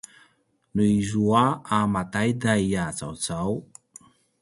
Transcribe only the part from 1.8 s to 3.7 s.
mantaiday a cawcau